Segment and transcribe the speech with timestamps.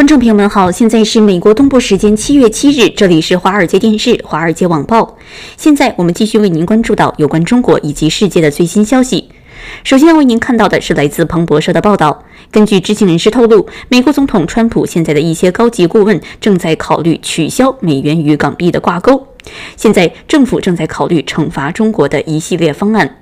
[0.00, 5.18] 观众朋友们好，现在是美国东部时间七月七日，这里是华尔街电视、华尔街网报。
[5.58, 9.28] 现在我们继续为您关注到有关中国以及世界的最新消息。
[9.84, 12.24] 首先要为您看到的是来自彭博社的报道。
[12.50, 19.26] 根据知情人士透露，美国总统川普现在的一些高级顾问正在考虑取消美元与港币的挂钩。
[19.76, 23.19] 现在政府正在考虑惩罚中国的一系列方案。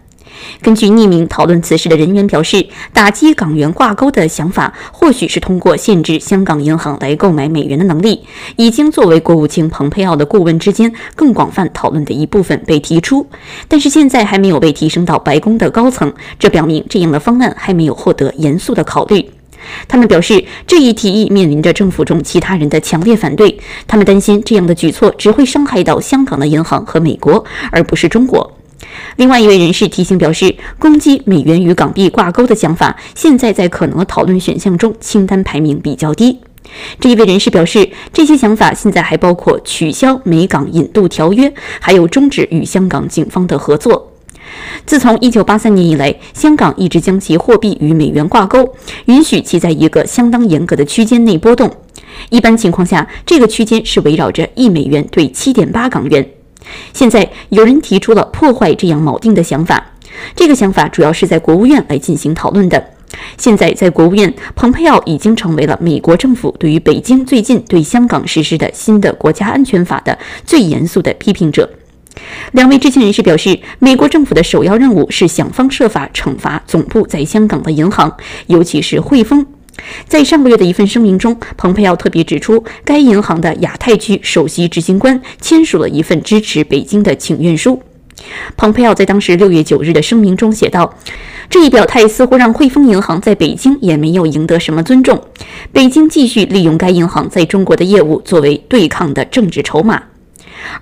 [0.62, 8.24] 根据匿名讨论此事的人员表示，打击港元挂钩的想法或许是通过限制香港银行来购买美元的能力，
[8.56, 13.26] 已经作为国务卿蓬佩奥的顾问之间更广泛讨论的一部分被提出，
[13.68, 19.30] 但是现在还没有被提升到白宫的高层，这表明这样的方案还没有获得严肃的考虑。
[19.88, 28.57] 他们表示，这一提议面临着政府中其他人的强烈反对，他们担心这样的举措只会伤害到香港的银行和美国，而不是中国。
[29.16, 36.38] 另外一位人士提醒表示，攻击美元与港币挂钩的想法，现在在可能的讨论选项中清单排名比较低。
[37.00, 44.12] 这一位人士表示，这些想法现在还包括取消美港引渡条约，还有终止与香港警方的合作。
[44.86, 48.74] 自从1983年以来，香港一直将其货币与美元挂钩，
[49.06, 51.70] 允许其在一个相当严格的区间内波动。
[52.30, 56.37] 一般情况下，这个区间是围绕着一美元兑7.8港元。
[56.92, 59.92] 现在有人提出了破坏这样锚定的想法，
[60.34, 62.82] 这个想法主要是在国务院来进行讨论的。
[63.38, 71.70] 现在在国务院，蓬佩奥已经成为了美国政府对于北京最近对香港实施的新的国家安全法的最严肃的批评者。
[72.52, 78.14] 两位知情人士表示，美国政府的首要任务是想方设法惩罚总部在香港的银行，
[78.46, 79.46] 尤其是汇丰。
[80.06, 87.82] 在上个月的一份声明中，蓬佩奥特别指出，该银行的亚太区首席执行官签署了一份支持北京的请愿书。
[88.56, 90.92] 蓬佩奥在当时六月九日的声明中写道
[91.48, 95.22] ：“这一表态似乎让汇丰银行在北京也没有赢得什么尊重。
[95.72, 100.02] 北京继续利用该银行在中国的业务作为对抗的政治筹码。”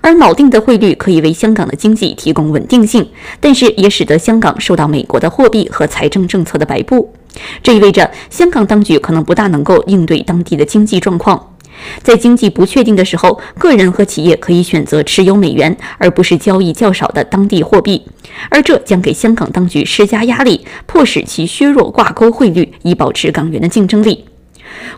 [0.01, 3.07] 而锚定的汇率可以为香港的经济提供稳定性，
[3.39, 7.13] 但是也使得香港受到美国的货币和财政政策的摆布。
[7.61, 11.53] 这意味着香港当局可能不大能够应对当地的经济状况。
[12.01, 18.01] 在经济不确定的时候，个人和企业可以选择持有美元，而不是交易较少的当地货币，
[18.49, 24.25] 而这将给香港当局施加压力，迫使其削弱挂钩汇率，以保持港元的竞争力。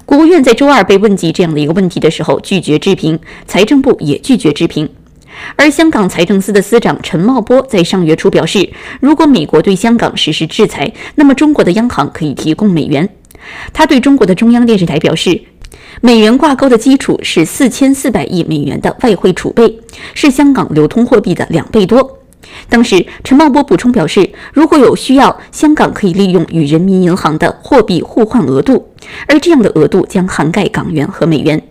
[0.05, 4.89] 国务院在周二被问及这样的一个问题的时候，拒绝置评，财政部也拒绝置评。
[5.55, 13.07] 而香港财政司的司长陈茂波在上月初表示，如果美国对香港实施制裁，那么中国的央行可以提供美元。
[13.73, 15.41] 他对中国的中央电视台表示，
[16.01, 19.79] 美元挂钩的基础是四千四百亿美元的外汇储备，
[20.13, 22.19] 是香港流通货币的两倍多。
[22.67, 28.87] 当时，陈茂波补充表示，如果有需要，香港可以利用与人民银行的货币互换额度，
[29.27, 31.61] 而这样的额度将涵盖港元和美元。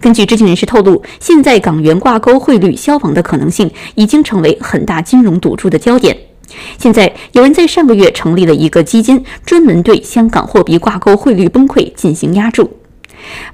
[0.00, 6.16] 根据知情人士透露，现在港元挂钩汇率消亡的可能性已经成为很大金融赌注的焦点。
[6.78, 12.70] 现在，有人在上个月成立了一个基金，专门对香港货币挂钩汇率崩溃进行压注。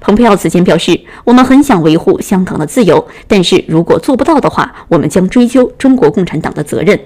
[0.01, 6.99] 蓬佩奥此前表示：“我们很想维护香港的自由，但是如果做不到的话，我们将追究中国共产党的责任。”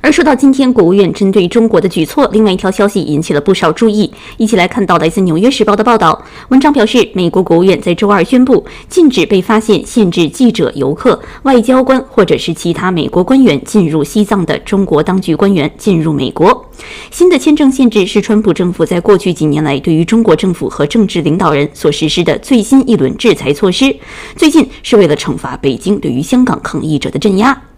[0.00, 4.12] 而说到今天国务院针对中国的举措，另外一条消息引起了不少注意。
[4.36, 16.68] 一起来看到来自《纽约时报》的报道，文章表示，美国国务院在周二宣布，禁止被发现限制记者、游客、外交官或者是其他美国官员进入西藏的中国当局官员进入美国。
[17.10, 23.96] 新的签证限制是川普政府在过去几年来对于中国政府和政治领导人所实施的最新一轮制裁措施。
[24.36, 27.73] 最近是为了惩罚北京对于香港抗议者的镇压。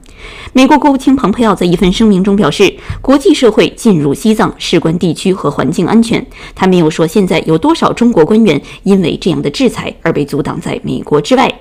[0.57, 6.27] 美国国务卿蓬佩奥在一份声明中表示，国际社会进入西藏事关地区和环境安全。
[6.55, 11.55] 他没有说现在有多少中国官员因为这样的制裁而被阻挡在美国之外。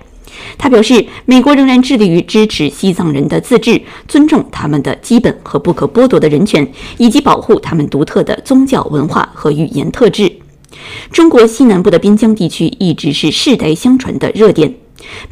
[0.57, 6.65] 他表示，美国仍然致力于支持西藏人的自治，尊重他们的基本和不可剥夺的人权，
[6.97, 10.31] 以及保护他们独特的宗教文化和语言特质。
[11.11, 14.73] 中国西南部的边疆地区一直是世代相传的热点。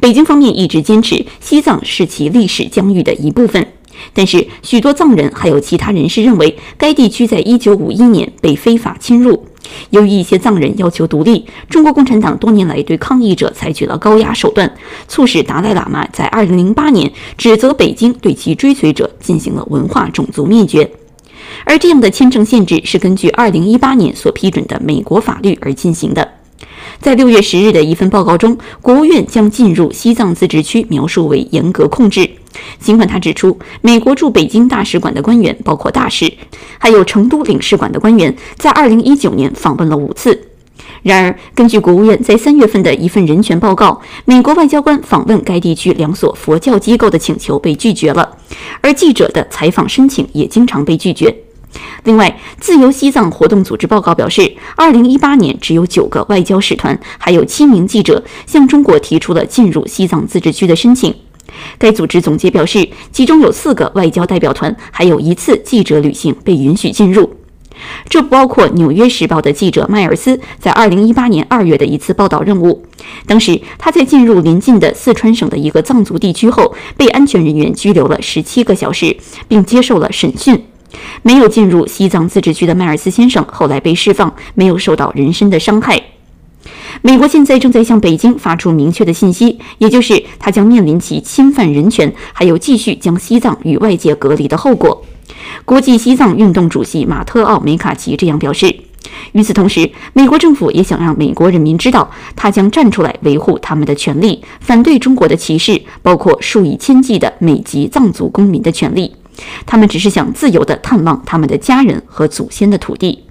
[0.00, 3.66] 北京方面一直坚持西藏是其历史疆域的一部分，
[4.12, 9.46] 但是许多藏人还有其他人士认为，该地区在一九五一年被非法侵入。
[9.90, 14.70] 由于一些藏人要求独立，中国共产党多年来对抗议者采取了高压手段，
[15.08, 20.90] 促使达赖喇嘛在二零零八年指责北京对其追随者进行了文化种族灭绝。
[21.64, 26.28] 而这样的签证限制是根据二零一八年所批准的美国法律而进行的。
[27.00, 32.28] 在六月十日的一份报告中，国务院将进入西藏自治区描述为严格控制。
[32.78, 36.32] 尽管他指出，美国驻北京大使馆的官员，包括大使，
[36.78, 40.48] 还有成都领事馆的官员，在二零一九年访问了五次。
[41.02, 48.38] 然而，根据国务院在三月份的一份人权报告，美国外交官访问该地区两所佛教机构的请求被拒绝了，
[48.80, 51.34] 而记者的采访申请也经常被拒绝。
[52.04, 61.14] 另外，自由西藏活动组织报告表示，二零一八年只有九个外交使团，还有七名记者向中国提出了进入西藏自治区的申请。
[61.78, 67.34] 该组织总结表示，其中有四个外交代表团，还有一次记者旅行被允许进入。
[68.08, 72.84] 这不包括《纽约时报》的记者迈尔斯在2018年2月的一次报道任务。
[73.26, 79.16] 当时他在进入邻近的四川省的一个藏族地区后，被安全人员拘留了17个小时，
[79.48, 80.64] 并接受了审讯。
[81.22, 86.02] 没有进入西藏自治区的迈尔斯先生后来被释放，没有受到人身的伤害。
[87.02, 95.04] 美国现在正在向北京发出明确的信息，也就是他将面临其侵犯人权，还有继续将西藏与外界隔离的后果。
[95.64, 98.74] 国际西藏运动主席马特奥梅卡奇这样表示。
[99.32, 109.14] 与此同时，美国政府也想让美国人民知道，他将站出来维护他们的权利，反对中国的歧视，包括数以千计的美籍藏族公民的权利。
[109.66, 113.24] 他们只是想自由地探望他们的家人和祖先的土地。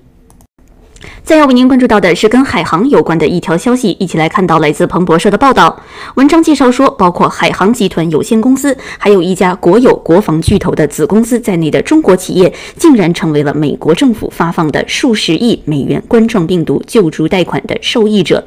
[1.22, 5.82] 再要为您关注到的是跟海航有关的一条消息，一起来看到来自彭博社的报道。
[6.16, 18.46] 文章介绍说，包括海航集团有限公司，还有一家国有国防巨头的子公司在内的中国企业，竟然成为了美国政府发放的数十亿美元冠状病毒救助贷款的受益者。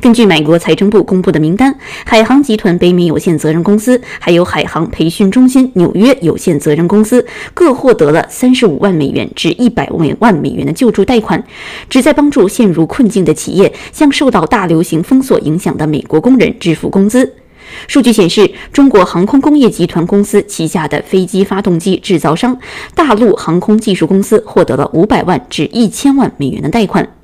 [0.00, 1.74] 根据美国财政部公布的名单，
[2.04, 9.88] 海航集团北美有限责任公司还有海航培训中心纽约有限责任公司各获得了三十五万美元至一百
[10.20, 11.42] 万美元的救助贷款，
[11.88, 17.34] 旨在帮助陷入困境的企业向受到大流行封锁影响的美国工人支付工资。
[17.88, 22.56] 数据显示，中国航空工业集团公司旗下的飞机发动机制造商
[22.94, 27.15] 大陆航空技术公司获得了五百万至一千万美元的贷款。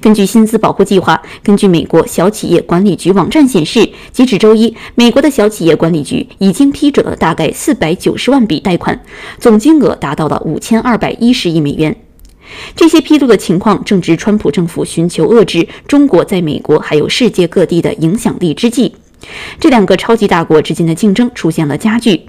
[0.00, 9.00] 根据薪资保护计划，根据美国小企业管理局网站显示，截止周一，美国的小企业管理局已经批准了大概四百九十万笔贷款，
[9.38, 11.96] 总金额达到了五千二百一十亿美元。
[12.74, 18.92] 这些披露的情况正值川普政府寻求遏制中国在美国还有世界各地的影响力之际。
[19.58, 22.22] 这两个超级大国之间的竞争出现了加剧，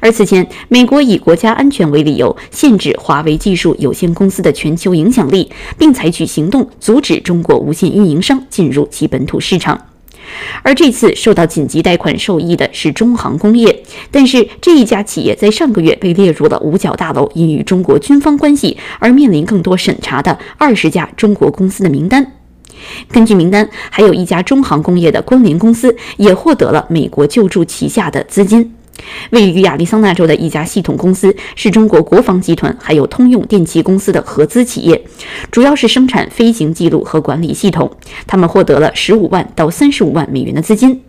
[0.00, 9.78] 而此前，美国以国家安全为理由，限制华为技术有限公司的全球影响力，并采取行动阻止中国无线运营商进入其本土市场。
[10.62, 22.35] 而这次受到紧急贷款受益的是中航工业，但是这一家企业在上个月被列入了五角大楼因与中国军方关系而面临更多审查的二十家中国公司的名单。
[23.10, 28.72] 根据名单，还有一家中航工业的关联公司也获得了美国救助旗下的资金。
[29.30, 35.04] 位于亚利桑那州的一家系统公司是中国国防集团还有通用电气公司的合资企业，
[35.50, 37.90] 主要是生产飞行记录和管理系统。
[38.26, 41.02] 他们获得了十五万到三十五万美元的资金。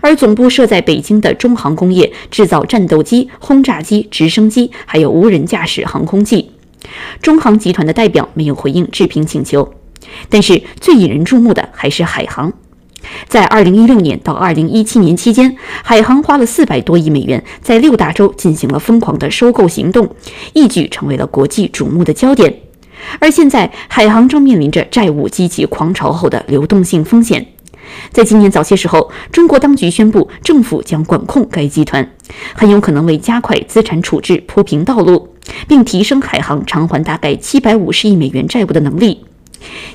[0.00, 6.50] 而总部设在北京的中航工业制造战斗机、轰炸机、直升机，还有无人驾驶航空器。
[7.22, 9.72] 中航集团的代表没有回应置评请求。
[10.28, 12.52] 但是最引人注目的还是海航，
[13.28, 20.08] 在二零一六年到二零一七年期间，海航花了四百多亿美元，在六大洲进行了疯狂的收购行动，
[20.52, 22.60] 一举成为了国际瞩目的焦点。
[23.20, 27.46] 而现在，海航正面临着债务积极狂潮后的流动性风险。
[28.12, 32.06] 在今年早些时候，中国当局宣布，政府将管控该集团，
[32.54, 35.28] 很有可能为加快资产处置铺平道路，
[35.66, 39.24] 并提升海航偿还大概七百五十亿美元债务的能力。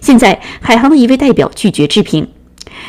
[0.01, 2.27] 现在，海航的一位代表拒绝置评。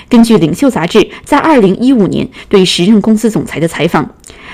[0.09, 4.09] 根据《领袖》杂志在2015年对时任公司总裁的采访，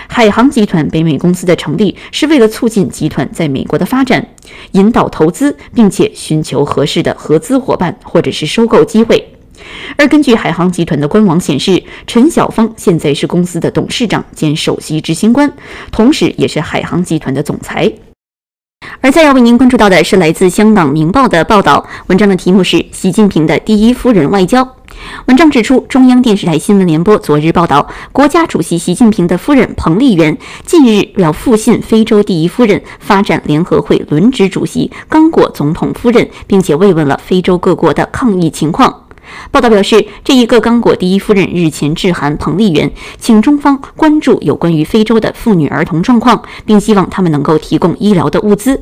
[0.09, 4.27] 海航集团北美公司的成立是为了促进集团在美国的发展，
[4.73, 9.25] 引导投资，并且寻求合适的合资伙伴或者是收购机会。
[9.97, 15.53] 而根据海航集团的官网显示，陈晓峰现在是公司的董事长兼首席执行官，
[15.93, 17.93] 同时也是海航集团的总裁。
[19.03, 24.77] 而再要为您关注到的是来自香港《明报》的报道，文章的题目是“习近平的第一夫人外交”。
[25.27, 39.05] 文章指出，中央电视台新闻联播昨日报道，国家主席习近平的夫人彭丽媛近日要复信非洲第一夫人、发展联合会轮值主席刚果总统夫人，并且慰问了非洲各国的抗疫情况。
[39.51, 48.81] 报道表示，这一个刚果第一夫人日前致函彭丽媛，请中方关注有关于非洲的妇女儿童状况，并希望他们能够提供医疗的物资。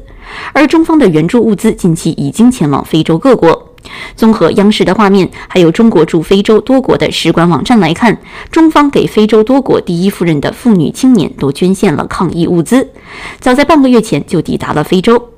[0.52, 3.72] 而中方的援助物资近期已经前往非洲各国。
[4.16, 8.18] 综合央视的画面，还有中国驻非洲多国的使馆网站来看，
[8.50, 12.90] 中方给非洲多国第一夫人的妇女青年都捐献了抗疫物资，
[13.40, 15.30] 早在半个月前就抵达了非洲。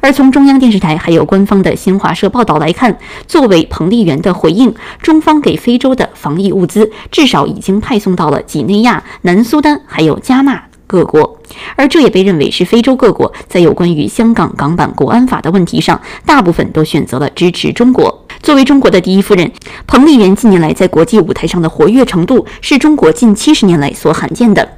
[0.00, 11.40] 而从中央电视台还有官方的新华社报道来看，作为彭丽媛的回应，中方给非洲的防疫物资至少已经派送到了几内亚、南苏丹还有加纳各国，
[11.74, 18.24] 而这也被认为是非洲各国在有关于香港港版国安法的问题上，大部分都选择了支持中国。
[18.42, 19.50] 作为中国的第一夫人，
[19.88, 24.62] 彭丽媛近年来在国际舞台上的活跃程度，是中国近七十年来所罕见的。《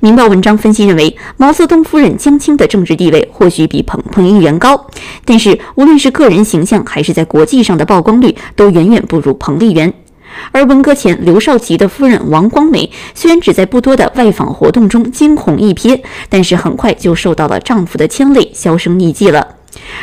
[0.00, 4.86] 明报》文章分析认为，毛泽东夫人江青的政治地位或许比彭彭丽媛高，
[5.24, 9.92] 但是无论是个人形象还是在国际上的曝光率，都远远不如彭丽媛。
[10.52, 19.56] 而文革前刘少奇的夫人王光美，虽然只在不多的外访活动中惊鸿一瞥，但是很快就受到了丈夫的牵累，销声匿迹了。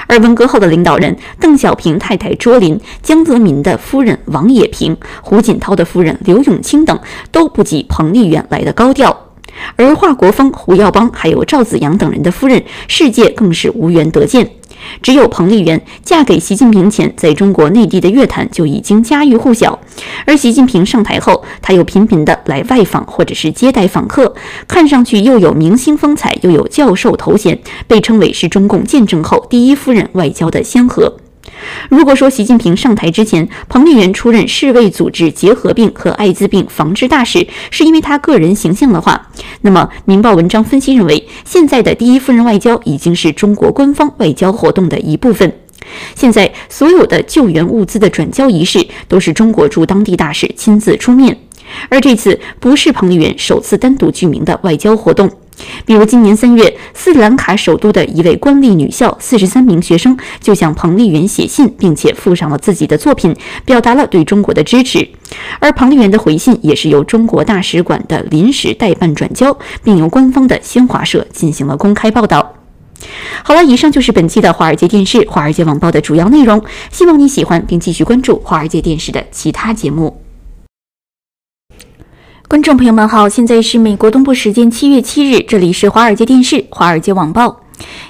[0.07, 6.99] 而文革后的领导人邓小平太太卓琳、江泽民的夫人王冶平、胡锦涛的夫人刘永清等，
[7.31, 9.15] 都不及彭丽媛来的高调。
[9.75, 14.51] 而华国锋、胡耀邦还有赵紫阳等人的夫人，世界更是无缘得见。
[15.01, 19.79] 只有彭丽媛嫁给习近平前，在中国内地的乐坛就已经家喻户晓。
[20.25, 24.35] 而习近平上台后，她又频频的来外访或者是接待访客，
[24.67, 31.13] 看上去又有明星风采，又有教授头衔，被称为是中共建政后第一夫人外交的先河。
[31.89, 39.29] 如果说习近平上台之前，彭丽媛出任世卫组织结核病和艾滋病防治大使，是因为她个人形象的话，
[39.61, 45.51] 那么《明报》文章分析认为，现在的第一夫人外交已经是中国官方外交活动的一部分。
[46.15, 51.37] 现在所有的救援物资的转交仪式，都是中国驻当地大使亲自出面，
[51.89, 55.29] 而这次不是彭丽媛首次单独具名的外交活动。
[55.85, 65.07] 比如今年三月，斯里兰卡首都的一位官立女校四十三名学生就向彭丽媛写信，并且附上了自己的作品，表达了对中国的支持。
[65.59, 72.53] 而彭丽媛的回信也是由中国大使馆的临时代办转交，并由官方的新华社进行了公开报道。
[73.43, 80.24] 好了，以上就是本期的华尔街电视、华尔街网报的主要内容，希望你喜欢并继续关注华尔街电视的其他节目。
[82.47, 87.59] 观众朋友们好，现在是美国东部时间七月七日，这里是华尔街电视、华尔街网报。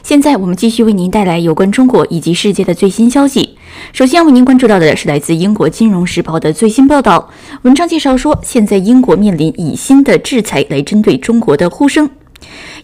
[0.04, 3.58] 现在我们继续为您带来有关中国以及世界的最新消息。
[3.94, 7.30] 首先为您关注到的是来自英国《金融时报》的最新报道，
[7.62, 12.10] 文章介绍说，现在英国面临以新的制裁来针对中国的呼声。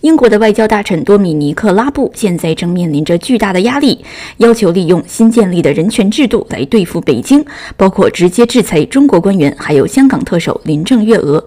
[0.02, 4.04] 英国的外交大臣多米尼克·拉布现在正面临着巨大的压力，
[4.38, 7.46] 要求利用新建立的人权制度来对付北京，
[7.78, 11.44] 包括直接制裁中国官员，还有香港特首林郑月娥。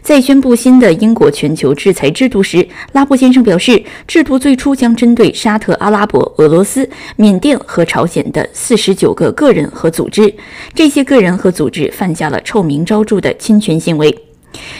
[0.00, 10.34] 在宣布新的英国全球制裁制度时，拉布先生表示，制度最初将针对沙特阿拉伯、俄罗斯、缅甸和朝鲜的四十九个个人和组织，
[10.74, 14.16] 这些个人和组织犯下了臭名昭著的侵权行为。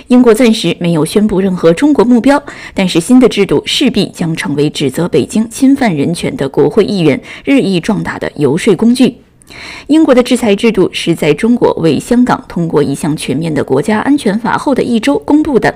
[0.09, 2.43] 英国暂时没有宣布任何中国目标，
[2.75, 9.17] 但是新的制度势必将成为指责北京侵犯人权的国会议员日益壮大的游说工具。
[9.89, 15.75] 英国的制裁制度是在中国为香港通过一项全面的国家安全法后的一周公布的。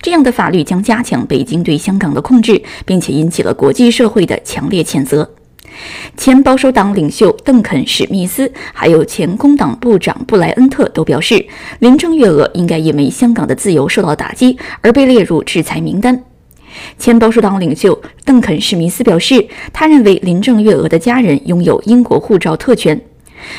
[0.00, 5.30] 这样的法律将加强北京对香港的控制，并且引起了国际社会的强烈谴责。
[6.16, 11.44] 前保守党领袖邓肯·史密斯，还有前工党部长布莱恩特都表示，
[11.80, 16.22] 林郑月娥应该因为香港的自由受到打击而被列入制裁名单。
[16.98, 23.00] 前保守党领袖邓肯·史密斯表示，他认为林郑月娥的家人拥有英国护照特权。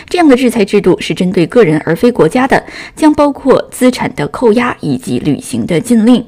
[0.09, 2.63] 这样的制裁制度是针对个人而非国家的，
[2.95, 6.25] 将包括资产的扣押以及旅行的禁令。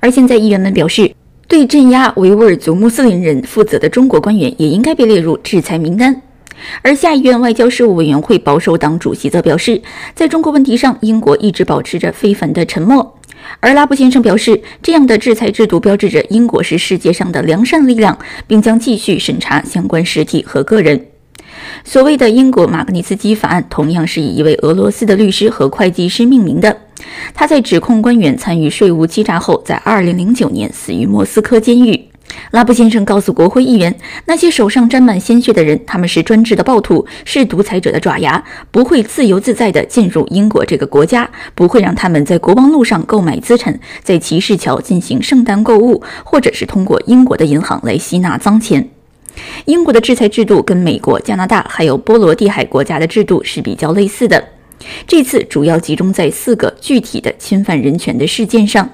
[0.00, 1.17] 而现在议员们表示。
[1.48, 6.20] 对镇压维吾尔族穆斯林人负责的中国官员也应该被列入制裁名单。
[6.82, 9.80] 而下议院外交事务委员会保守党主席则表示，
[10.14, 13.18] 在中国问题上，英国一直保持着非凡的沉默。
[13.60, 21.06] 而拉布先生表示，这样的制裁制度标志着英国是世界上的良善力量，并将继续审查相关实体和个人。
[21.82, 26.76] 所谓的英国马格尼茨基法案，同样是以一位俄罗斯的律师和会计师命名的。
[27.34, 32.08] 他在指控官员参与税务欺诈后，在2009年死于莫斯科监狱。
[32.50, 48.90] 拉布先生告诉国会议员，那些手上沾满鲜血的人，他们是专制的暴徒，是独裁者的爪牙，不会自由自在地进入英国这个国家，不会让他们在国王路上购买资产，在骑士桥进行圣诞购物，或者是通过英国的银行来吸纳脏钱。
[49.64, 54.57] 英国的制裁制度跟美国、加拿大还有波罗的海国家的制度是比较类似的。
[55.06, 58.88] 这次主要集中在四个具体的侵犯人权的事件上，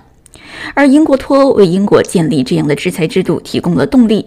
[0.74, 4.26] 而英国脱欧为英国建立这样的制裁制度提供了动力。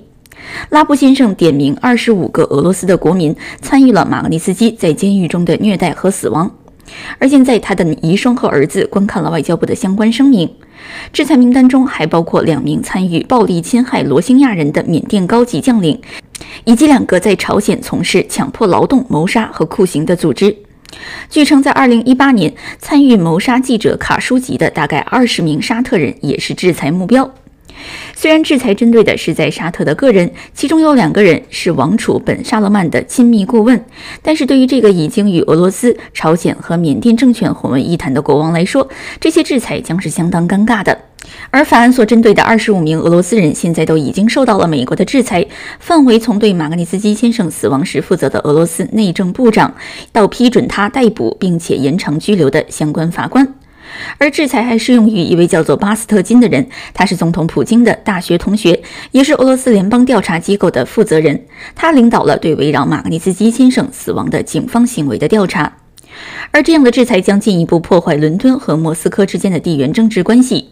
[0.70, 6.50] 拉布先生点名二十五个俄罗斯的国民参与了马格尼斯基在监狱中的虐待和死亡。
[7.20, 10.50] 而现在，他的遗孀和儿子观看了外交部的相关声明。
[11.12, 16.00] 制裁名单中还包括两名参与暴力侵害罗兴亚人的缅甸高级将领，
[16.64, 20.56] 以及两个在朝鲜从事强迫劳动、谋杀和酷刑的组织。
[21.30, 27.34] 据称，在2018年参与谋杀记者卡舒吉的大概20名沙特人也是制裁目标。
[28.16, 33.84] 虽然制裁针对的是在沙特的个人，其中有两个人是王储本·沙勒曼的亲密顾问，
[34.22, 38.88] 但是对于这个已经与俄罗斯、朝鲜和缅甸政权混为一谈的国王来说，
[39.20, 40.98] 这些制裁将是相当尴尬的。
[41.50, 45.46] 而法案所针对的二十五名俄罗斯人，现在都已经受到了美国的制裁，
[45.80, 49.76] 范围从对马格尼斯基先生死亡时负责的俄罗斯内政部长，
[50.14, 53.57] 到批准他逮捕并且延长拘留的相关法官。
[54.18, 61.46] 而制裁还适用于一位叫做巴斯特金的人，他是总统普京的大学同学，也是俄罗斯联邦调查机构的负责人。
[61.76, 65.78] 他领导了对围绕马格尼斯基先生死亡的警方行为的调查。
[66.52, 70.70] 而这样的制裁将进一步破坏伦敦和莫斯科之间的地缘政治关系。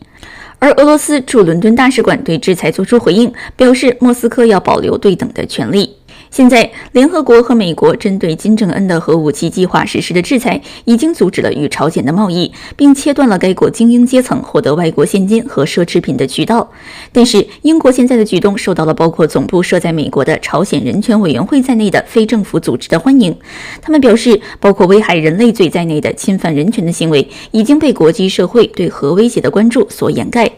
[0.58, 5.98] 而俄罗斯驻伦敦大使馆对制裁作出回应，表示莫斯科要保留对等的权利。
[6.36, 16.70] 现在，联合国和美国针对金正恩的核武器计划实施的制裁，已经阻止了与朝鲜的贸易，并切断了该国精英阶层获得外国现金和奢侈品的渠道。
[17.14, 23.34] 但是，英国现在的举动受到了包括总部设在美国的朝鲜人权委员会在内的非政府组织的欢迎。
[23.82, 30.52] 他们表示，包括危害人类罪在内的侵犯人权的行为，已经被国际社会对核威胁的关注所掩盖。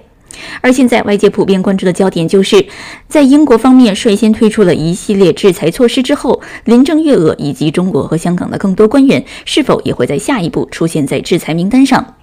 [0.61, 2.65] 而现在，外界普遍关注的焦点就是，
[3.07, 12.15] 在英国方面率先推出了一系列制裁措施之后，林郑月娥以及中国和香港的更多官员是否也会在下一步出现在制裁名单上？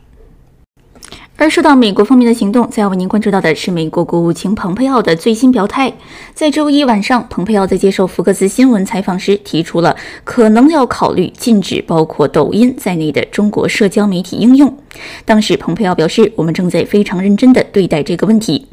[1.37, 5.93] 而说到美国方面的行动，再要为您关注到的是美国国务卿蓬佩奥的最新表态。
[6.33, 14.79] 在周一晚上，蓬佩奥在接受福克斯新闻采访时提出了可能要考虑禁止包括抖音在内的中国社交媒体应用。
[15.25, 18.69] 当时，蓬佩奥表示：“我们正在非常认真地对待这个问题。”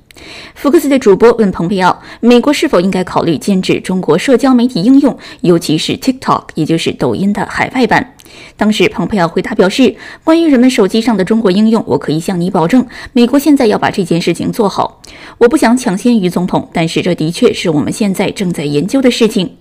[0.54, 8.14] 福克斯的主播问蓬佩奥：“美国是否应该考虑禁止中国社交媒体应用，尤其是 TikTok，也就是抖音的海外版？”
[8.58, 15.02] 当时，蓬佩奥回答表示：“关于人们手机上的中国应用，我可以向你保证，美国现在要把这件事情做好。
[15.38, 19.56] 我不想抢先于总统，但是这的确是我们现在正在研究的事情。”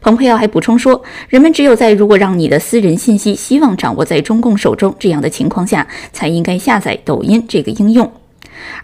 [0.00, 8.10] 蓬佩奥还补充说：“人们只有在如果让你的私人信息希望掌握在中共手中这样的情况下，才应该下载抖音这个应用。”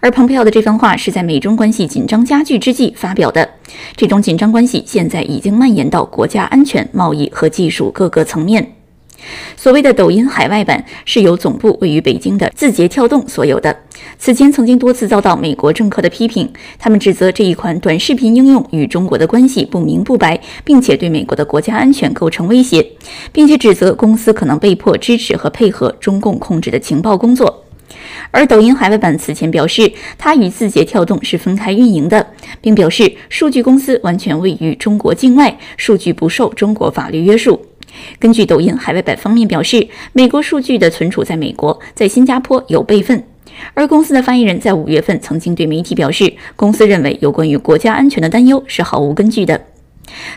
[0.01, 3.49] 而蓬佩奥的这番话是在美中关系紧张加剧之际发表的。
[3.95, 8.78] 这种紧张关系现在已经蔓延到国家安全、贸易和技术各个层面。
[9.55, 13.75] 所谓的抖音海外版是由总部位于北京的字节跳动所有的。
[14.17, 22.85] 此前曾经多次遭到美国政客的批评，他们指责这一款短视频应用与中国的关系不明不白，并且对美国的国家安全构成威胁，
[23.31, 27.65] 并且指责公司可能被迫支持和配合中共控制的情报工作。
[28.31, 32.25] 而抖音海外版此前表示，它与字节跳动是分开运营的，
[32.61, 37.59] 并表示数据公司完全位于中国境外，数据不受中国法律约束。
[38.19, 43.23] 根据抖音海外版方面表示，美国数据的存储在美国，在新加坡有备份。
[43.73, 49.61] 而公司的发言人在五月份曾经对媒体表示，公司认为有关于国家安全的担忧是毫无根据的。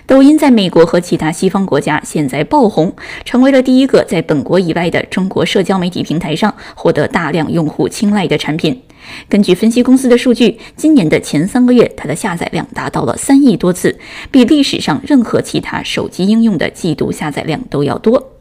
[0.06, 2.94] 抖音在美国和其他西方国家现在爆红，
[3.24, 8.82] 成为了第一个在本国以外的中国社交媒体平台上获得大量用户青睐的产品。
[9.28, 13.98] 根据分析公司的数据，今年的前三个月，它的下载量达到了三亿多次，
[14.30, 18.31] 比历史上任何其他手机应用的季度下载量都要多。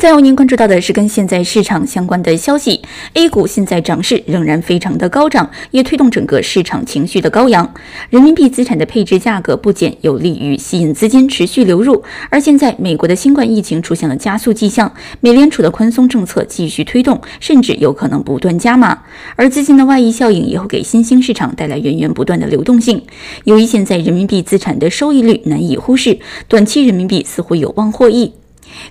[0.00, 2.80] 再为您关注到的是跟现在市场相关的消息
[3.12, 7.74] ，A 股现在涨势仍然非常的高涨，也推动整个市场情绪的高扬。
[8.08, 12.02] 人民币资产的配置价格不减，有利于吸引资金持续流入。
[12.30, 19.02] 而现在美国的新冠疫情出现了加速迹象，美联储的宽松政策继续推动，甚至有可能不断加码。
[19.36, 23.04] 而资金的外溢效应也会给新兴市场带来源源不断的流动性。
[23.44, 28.32] 由于现在人民币资产的收益率难以忽视，短期人民币似乎有望获益。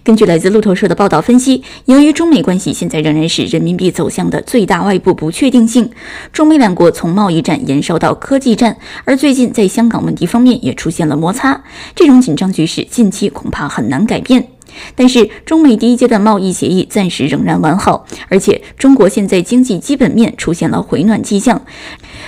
[0.04, 5.90] 根据来自路透社的报道分析，由于中美关系现在仍然是人民币走向的最大外部不确定性，
[6.32, 11.64] 中美两国从贸易战延烧到科技战，而最近在香港问题方面也出现了摩擦，
[11.96, 14.48] 这种紧张局势近期恐怕很难改变。
[14.96, 21.64] 但是，中美第一阶段贸易协议暂时仍然完好，而且中国现在经济基本面出现了回暖迹象，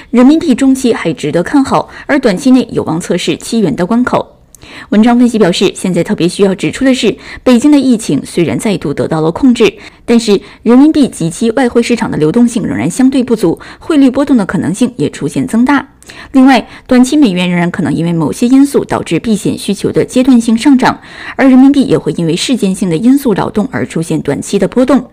[0.10, 4.41] 人民币中期还值得看好，而短期内有望测试七元的关口。
[4.90, 9.74] 文章分析表示，现在特别需要指出的是，北京的疫情虽然再度得到了控制，
[10.06, 15.88] 但是人民币及其外汇市场的流动性仍然相对不足，汇率波动的可能性也出现增大。
[16.32, 21.00] 另外，短期美元仍然可能因为某些因素导致避险需求的阶段性上涨，
[21.36, 25.10] 而人民币也会因为事件性的因素扰动而出现短期的波动。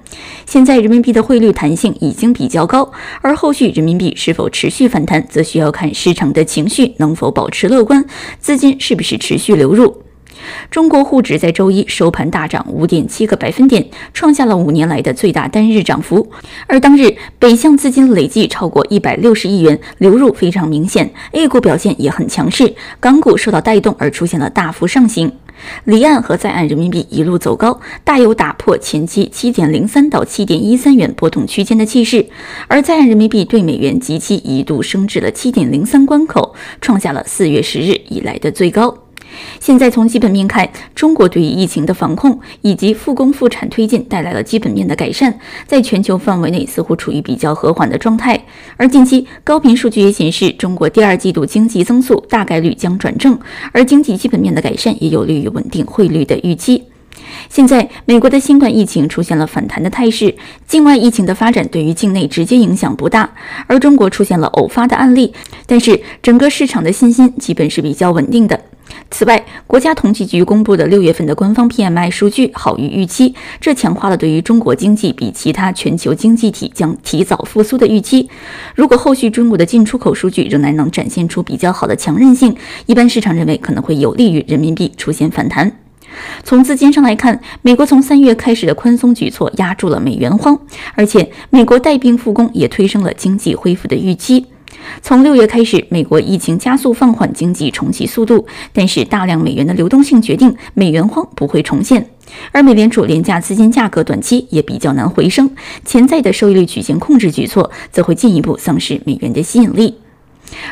[0.46, 8.05] 现在人民币的汇率弹性已经比较高，而后续人民币是否持续反弹，则需要看市场的情绪能否保持乐观，
[8.40, 10.08] 资金是不是持续流入。
[10.70, 16.30] 中国沪指在周一收盘大涨五点七个百分点，创下了五年来的最大单日涨幅。
[16.66, 21.11] 而当日北向资金累计超过一百六十亿元流入，非常明显。
[21.32, 25.32] A 股表现也很强势，港股受到带动而出现了大幅上行。
[25.84, 32.26] 离岸和在岸人民币一路走高，大有打破前期七点零三到七点一三元波动区间的气势。
[32.68, 39.08] 而在岸人民币对美元即期一度升至了七点零三关口，创下了四月十日以来的最高。
[39.61, 48.44] 现在从基本面看，中国对于疫情的防控以及复工复产推进带来了基本面的改善，在全球范围内似乎处于比较和缓的状态。
[48.77, 53.38] 而近期高频数据也显示，中国第二季度经济增速大概率将转正，
[53.72, 56.85] 而经济基本面的改善也有利于稳定汇率的预期。
[57.51, 60.35] 现在美国的新冠疫情出现了反弹的态势，
[60.66, 63.31] 境外疫情的发展对于境内直接影响不大，
[63.66, 65.35] 而中国出现了偶发的案例，
[65.66, 68.59] 但是整个市场的信心基本是比较稳定的。
[69.11, 78.29] 此外，国家统计局公布的六月份的官方 PMI 数据好于预期，这强化了对于中国经济比其他全球经济体将提早复苏的预期。
[78.74, 82.55] 如果后续中国的进出口数据仍然能展现出比较好的强韧性，
[82.87, 85.72] 一般市场认为可能会有利于人民币出现反弹。
[86.42, 90.59] 从资金上来看，美国从三月开始的宽松举措压住了美元荒，
[90.94, 94.46] 而且美国带病复工也推升了经济恢复的预期。
[95.03, 102.11] 从六月开始，美国疫情加速放缓经济重启速度，但是大量美元的流动性决定美元荒不会重现。
[102.53, 105.51] 而美联储廉价资金价格短期也比较难回升，
[105.85, 109.94] 潜在的收益率曲线控制举措则会进一步丧失美元的吸引力。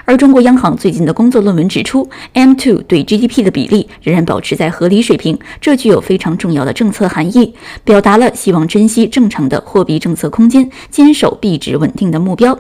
[0.07, 12.59] 而中国央行最近的工作论文指出，M2 对 GDP 的比例仍然保持在合理水平，这具有非常重要的政策含义，表达了希望珍惜正常的货币政策空间，坚守币值稳定的目标。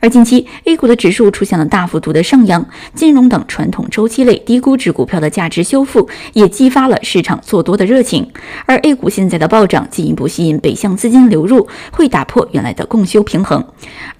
[0.00, 8.30] 而近期 A 股的指数出现了大幅度的上扬，金融等传统周期类低估值股票的价值修复，也激发了市场做多的热情。
[8.66, 13.64] 而 A 股现在的暴涨，进一步吸引北向资金流入，会打破原来的供修平衡。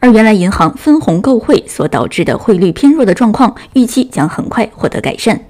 [0.01, 5.41] 而原来银行分红购汇所导致的汇率偏弱的状况，预期将很快获得改善。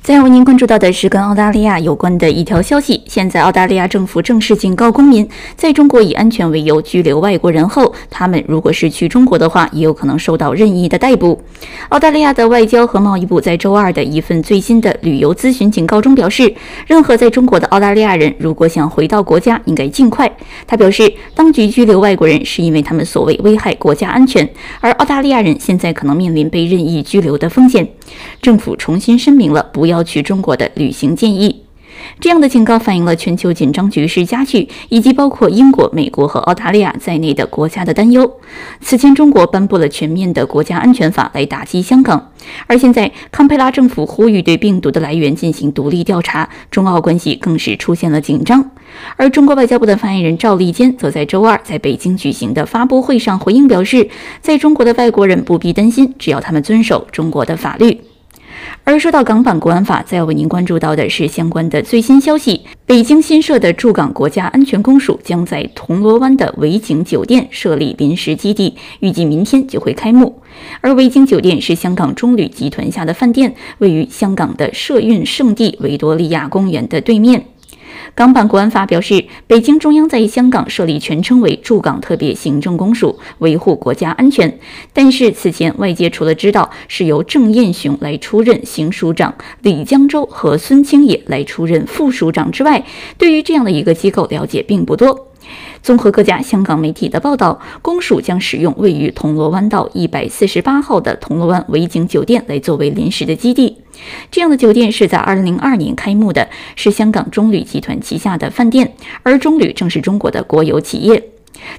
[0.00, 3.02] 再为您关注到的是跟澳大利亚有关的一条消息。
[3.06, 11.38] 现在，澳大利亚政府正式警告公民，在中国以安全为由拘留外国人后，他们如果是去中国的话，也有可能受到任意的逮捕。
[11.90, 16.54] 澳大利亚的外交和贸易部在周二的一份最新的旅游咨询警告中表示，
[16.86, 20.30] 任何在中国的澳大利亚人如果想回到国家，应该尽快。
[20.66, 24.48] 他表示，当局拘留外国人是因为他们所谓危害国家安全，
[24.80, 27.86] 而澳大利亚人现在可能面临被任意拘留的风险。
[28.42, 29.98] 政府重新声明了不要。
[30.08, 31.64] 去中国的旅行建议，
[32.20, 38.30] 这样的警告反映了全球紧张局势加剧，以及包括英国、美国和澳大利亚在内的国家的担忧。
[38.80, 42.32] 此前，中国颁布了全面的国家安全法来打击香港，
[42.66, 48.70] 而现在堪培拉政府呼吁对病毒的来源进行独立调查，中澳关系更是出现了紧张。
[49.16, 54.08] 而中国外交部的发言人赵立坚则在周二在北京举行的发布会上回应表示，
[54.40, 58.00] 在中国的外国人不必担心，只要他们遵守中国的法律。
[58.84, 70.40] 而说到港版国安法，再要为您关注到的是相关的最新消息：北京新设的驻港国家安全公署将在铜锣湾的维景酒店设立临时基地，预计明天就会开幕。
[70.80, 77.44] 而维景酒店是香港中旅集团下的饭店，位于香港的社运圣地维多利亚公园的对面。
[78.14, 84.58] 港版国安法表示，北京中央在香港设立全称为驻港特别行政公署，维护国家安全。
[84.92, 92.84] 但是此前外界除了知道是由郑燕雄来出任行署长，李江洲和孙清野来出任副署长之外，
[93.16, 95.27] 对于这样的一个机构了解并不多。
[95.82, 103.78] 综合各家香港媒体的报道，公署将使用位于铜锣湾道一百四十八号的铜锣湾维景酒店来作为临时的基地。
[104.30, 111.30] 这样的酒店是在二零零二年开幕的，是香港中旅集团旗下的饭店，而中旅正是中国的国有企业。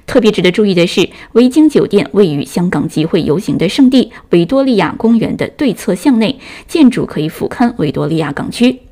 [0.05, 8.88] 特别值得注意的是，维景酒店位于香港集会游行的圣地维多利亚公园的对侧巷内，建筑可以俯瞰维多利亚港区。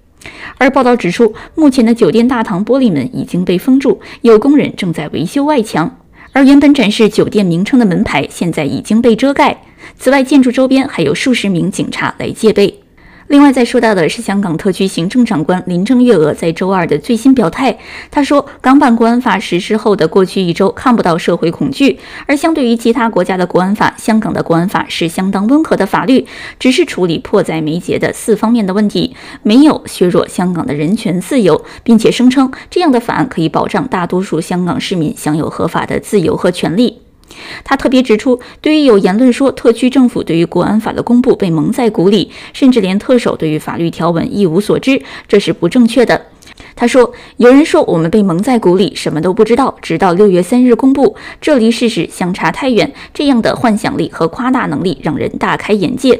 [0.57, 5.99] 而报道指出，目前的酒店大堂玻璃门已经被封住，有工人正在维修外墙。
[6.33, 9.57] 而原本展示酒店名称的门牌现在已经被遮盖。
[9.97, 12.86] 此外，建筑周边还有数十名警察来戒备。
[13.27, 17.77] 另外，再说到的是香港特区行政长官林郑月娥在周二的最新表态。
[18.09, 26.25] 她说，港版国安法实施后的过去一周看不到社会恐惧，而相对于其他国家的国安法，香港的国安法是相当温和的法律，
[26.57, 29.13] 只是处理迫在眉睫的四方面的问题，
[29.43, 37.06] 没有削弱香港的人权自由，并且声称这样的法案可以保障大多数香港市民享有合法的自由和权利。
[37.63, 46.27] 他特别指出，对于有言论说特区政府对于国安法的公布被蒙在鼓里，甚至连特首对于法律条文一无所知，这是不正确的。
[46.75, 52.93] 他说：“有人说我们被蒙在鼓里，什么都不知道，直到六月三日公布，这离事实相差太远。
[53.13, 56.19] 这样的幻想力和夸大能力让人大开眼界。”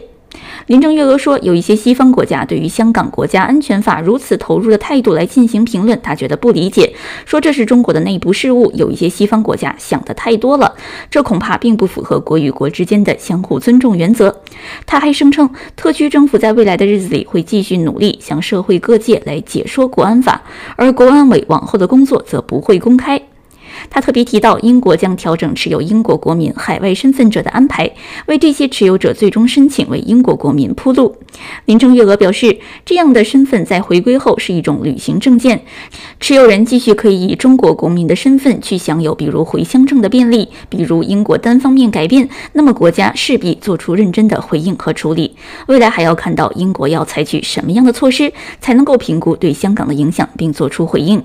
[0.68, 6.94] 林郑月娥说：“有一些西方国家对于香港国家安全法如此投入的态度来进行评论，他觉得不理解，
[7.26, 8.70] 说这是中国的内部事务。
[8.74, 10.76] 有一些西方国家想的太多了，
[11.10, 14.42] 这恐怕并不符合国与国之间的相互尊重原则。”
[14.86, 20.42] 他还声称，特区政府在未来的日子里会继续努力向社会各界来解说国安法，
[20.76, 23.22] 而国安委往后的工作则不会公开。
[23.90, 27.92] 他特别提到，英国将调整持有英国国民海外身份者的安排，
[28.28, 31.16] 为这些持有者最终申请为英国国民铺路。
[31.66, 35.64] 林郑月娥表示，这样的身份在回归后是一种旅行证件，
[36.20, 40.50] 持有人继续可以以中国国民的身份去享有，比如回乡证的便利。
[40.70, 45.36] 比如英国单方面改变，那么国家势必做出认真的回应和处理。
[45.68, 51.24] 未来还要看到英国要采取什么样的措施，才能够评估对香港的影响，并做出回应。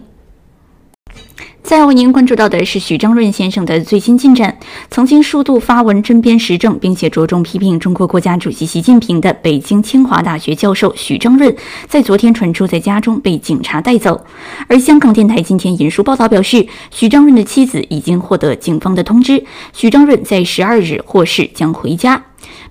[1.63, 4.59] 再为您关注到的是许章润先生的最新进展。
[4.91, 11.55] 曾经数度发文针砭时政，并且着重批评中国国家主席习近平的北京清华大学教授许章润，
[11.89, 14.27] 在昨天传出在家中被警察带走。
[14.69, 22.23] 而香港电台今天引述报道表示，许章润的妻子已经获得警方的通知，许章润在十二日获释将回家。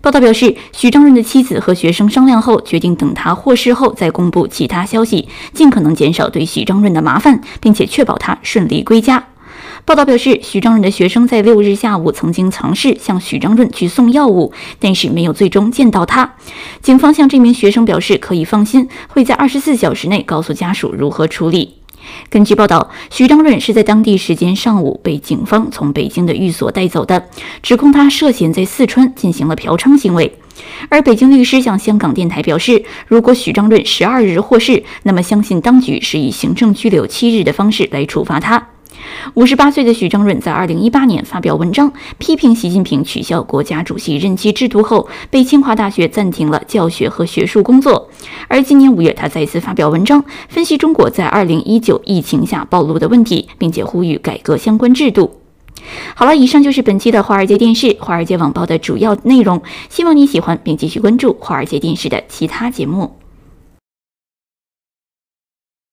[0.02, 9.28] 报道表示，许章润的妻子和学生商量后，决定等他获释后再公布其他消息，尽可能减少对许章润的麻烦，并且确保他顺利归家。
[9.86, 16.34] 报道表示，许章润的学生在六日下午曾经尝试向许章润去送药物，但是没有最终见到他。
[16.82, 21.81] 警方向这名学生表示可以放心，会在二十四小时内告诉家属如何处理。
[22.30, 27.26] 根据报道，徐章润是在当地时间上午被警方从北京的寓所带走的，
[27.62, 30.34] 指控他涉嫌在四川进行了嫖娼行为。
[30.90, 38.68] 而北京律师向香港电台表示，如果许章润十二日获释，那么相信当局是以行政拘留七日的方式来处罚他。
[39.34, 48.10] 五十八岁的许章润在二零一八年发表文章批评习近平取消国家主席任期制度后，被清华大学暂停了教学和学术工作。
[48.48, 55.32] 而今年五月，他再次发表文章分析中国在二零一九疫情下暴露的问题，并且呼吁改革相关制度。
[56.14, 63.21] 好了，以上就是本期的华尔街电视、华尔街网报的主要内容，希望你喜欢并继续关注华尔街电视的其他节目。